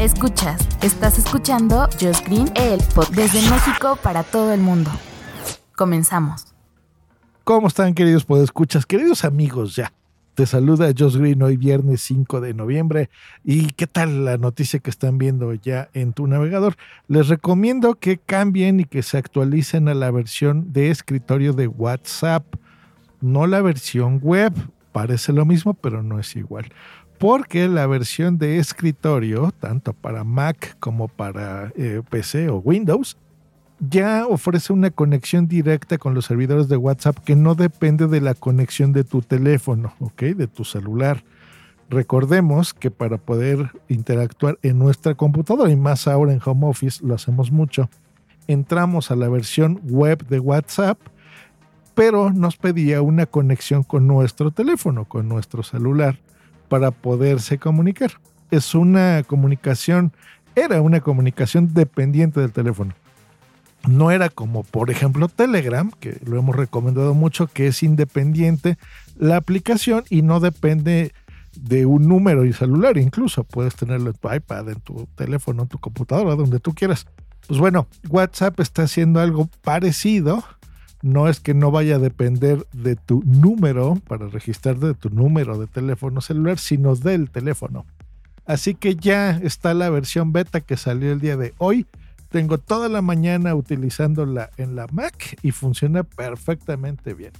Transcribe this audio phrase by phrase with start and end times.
[0.00, 4.92] Escuchas, estás escuchando Just Green, el pod desde México para todo el mundo.
[5.74, 6.54] Comenzamos.
[7.42, 8.86] ¿Cómo están, queridos podescuchas?
[8.86, 9.92] Queridos amigos, ya.
[10.34, 13.10] Te saluda Josh Green hoy viernes 5 de noviembre.
[13.42, 16.76] ¿Y qué tal la noticia que están viendo ya en tu navegador?
[17.08, 22.44] Les recomiendo que cambien y que se actualicen a la versión de escritorio de WhatsApp,
[23.20, 24.52] no la versión web.
[24.92, 26.70] Parece lo mismo, pero no es igual
[27.18, 33.16] porque la versión de escritorio, tanto para Mac como para eh, PC o Windows,
[33.80, 38.34] ya ofrece una conexión directa con los servidores de WhatsApp que no depende de la
[38.34, 40.22] conexión de tu teléfono, ¿ok?
[40.22, 41.22] De tu celular.
[41.90, 47.14] Recordemos que para poder interactuar en nuestra computadora, y más ahora en home office, lo
[47.14, 47.88] hacemos mucho,
[48.46, 50.98] entramos a la versión web de WhatsApp,
[51.94, 56.18] pero nos pedía una conexión con nuestro teléfono, con nuestro celular
[56.68, 58.12] para poderse comunicar.
[58.50, 60.12] Es una comunicación,
[60.54, 62.94] era una comunicación dependiente del teléfono.
[63.86, 68.76] No era como, por ejemplo, Telegram, que lo hemos recomendado mucho, que es independiente
[69.16, 71.12] la aplicación y no depende
[71.56, 72.98] de un número y celular.
[72.98, 77.06] Incluso puedes tenerlo en tu iPad, en tu teléfono, en tu computadora, donde tú quieras.
[77.46, 80.44] Pues bueno, WhatsApp está haciendo algo parecido,
[81.02, 85.58] no es que no vaya a depender de tu número para registrarte de tu número
[85.58, 87.86] de teléfono celular, sino del teléfono.
[88.46, 91.86] Así que ya está la versión beta que salió el día de hoy.
[92.30, 97.32] Tengo toda la mañana utilizándola en la Mac y funciona perfectamente bien.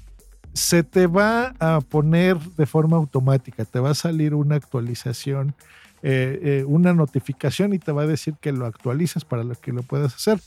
[0.52, 5.54] Se te va a poner de forma automática, te va a salir una actualización,
[6.02, 9.72] eh, eh, una notificación y te va a decir que lo actualices para lo que
[9.72, 10.40] lo puedas hacer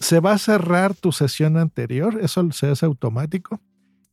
[0.00, 3.60] se va a cerrar tu sesión anterior, eso se hace automático,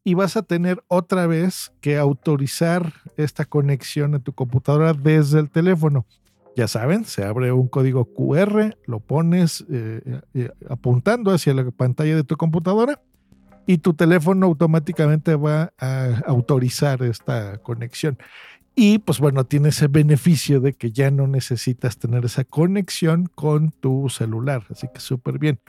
[0.03, 5.50] y vas a tener otra vez que autorizar esta conexión en tu computadora desde el
[5.50, 6.06] teléfono.
[6.56, 12.16] Ya saben, se abre un código QR, lo pones eh, eh, apuntando hacia la pantalla
[12.16, 13.02] de tu computadora
[13.66, 18.17] y tu teléfono automáticamente va a autorizar esta conexión.
[18.75, 23.72] Y pues bueno, tiene ese beneficio de que ya no necesitas tener esa conexión con
[23.72, 24.63] tu celular.
[24.69, 25.59] Así que súper bien.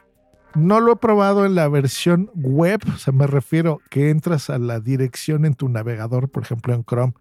[0.56, 4.58] No lo he probado en la versión web, o sea, me refiero que entras a
[4.58, 7.12] la dirección en tu navegador, por ejemplo en Chrome,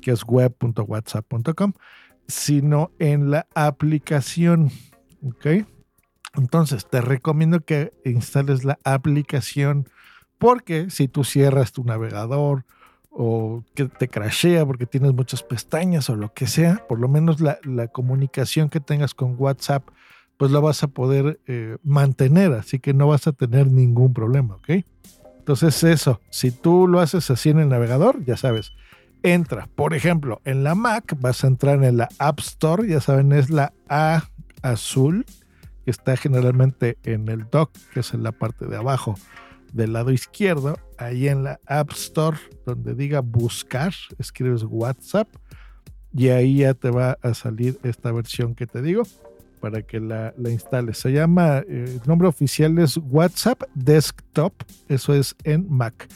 [0.00, 1.74] que es web.whatsapp.com,
[2.26, 4.70] sino en la aplicación.
[5.22, 5.66] ¿Ok?
[6.36, 9.86] Entonces, te recomiendo que instales la aplicación
[10.38, 12.64] porque si tú cierras tu navegador
[13.10, 17.40] o que te crashea porque tienes muchas pestañas o lo que sea, por lo menos
[17.40, 19.86] la, la comunicación que tengas con WhatsApp
[20.40, 24.54] pues lo vas a poder eh, mantener, así que no vas a tener ningún problema,
[24.54, 24.70] ¿ok?
[25.38, 28.72] Entonces eso, si tú lo haces así en el navegador, ya sabes,
[29.22, 33.32] entra, por ejemplo, en la Mac vas a entrar en la App Store, ya saben,
[33.32, 34.30] es la A
[34.62, 35.26] azul,
[35.84, 39.16] que está generalmente en el dock, que es en la parte de abajo
[39.74, 45.28] del lado izquierdo, ahí en la App Store, donde diga buscar, escribes WhatsApp
[46.14, 49.02] y ahí ya te va a salir esta versión que te digo
[49.60, 50.98] para que la, instales.
[50.98, 54.54] Se llama, eh, el nombre oficial es WhatsApp Desktop,
[54.88, 56.08] eso es en Mac.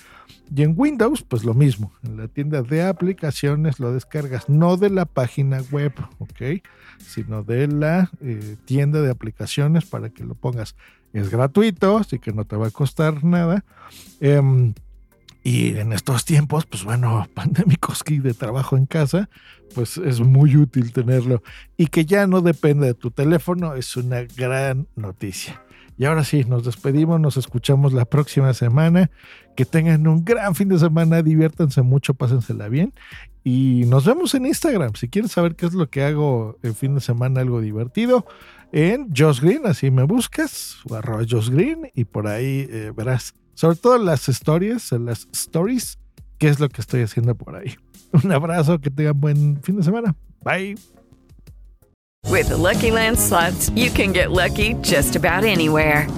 [0.55, 1.93] Y en Windows, pues lo mismo.
[2.03, 6.63] En la tienda de aplicaciones lo descargas, no de la página web, ¿ok?
[6.99, 10.77] Sino de la eh, tienda de aplicaciones para que lo pongas.
[11.13, 13.65] Es gratuito, así que no te va a costar nada.
[14.21, 14.75] Em,
[15.47, 19.29] y en estos tiempos, pues bueno, pandémicos y de trabajo en casa,
[19.75, 21.43] pues es muy útil tenerlo.
[21.77, 25.63] Y que ya no depende de tu teléfono es una gran noticia.
[25.97, 29.11] Y ahora sí, nos despedimos, nos escuchamos la próxima semana.
[29.55, 32.95] Que tengan un gran fin de semana, diviértanse mucho, pásensela bien.
[33.45, 34.95] Y nos vemos en Instagram.
[34.95, 38.27] Si quieres saber qué es lo que hago el fin de semana, algo divertido,
[38.73, 43.35] en Josh Green, así me buscas, o arroba Josh Green, y por ahí eh, verás
[43.55, 45.99] sobre todo las stories, las stories,
[46.39, 47.77] qué es lo que estoy haciendo por ahí.
[48.25, 50.15] Un abrazo, que tengan buen fin de semana.
[50.43, 50.77] Bye.
[52.31, 56.09] With the Lucky Land slots, you can get lucky just about anywhere.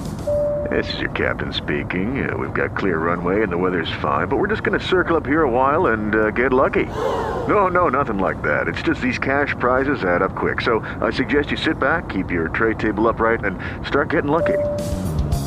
[0.71, 2.29] This is your captain speaking.
[2.29, 5.15] Uh, we've got clear runway and the weather's fine, but we're just going to circle
[5.15, 6.85] up here a while and uh, get lucky.
[6.85, 8.67] No, no, nothing like that.
[8.67, 10.61] It's just these cash prizes add up quick.
[10.61, 13.57] So I suggest you sit back, keep your tray table upright, and
[13.87, 14.57] start getting lucky.